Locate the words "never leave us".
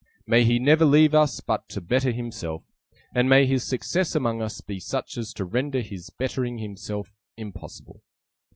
0.57-1.41